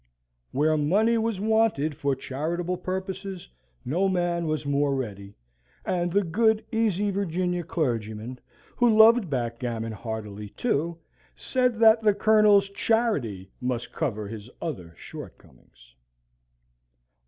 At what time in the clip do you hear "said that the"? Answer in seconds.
11.35-12.07